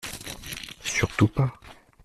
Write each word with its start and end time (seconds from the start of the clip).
Surtout 0.83 1.27
pas! 1.27 1.53